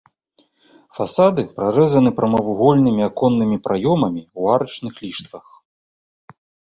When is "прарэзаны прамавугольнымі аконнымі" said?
1.57-3.57